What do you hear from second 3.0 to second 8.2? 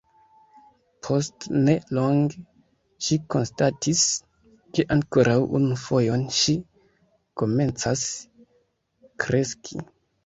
ŝi konstatis ke ankoraŭ unu fojon ŝi komencas